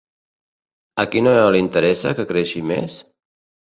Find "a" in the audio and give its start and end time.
1.03-1.05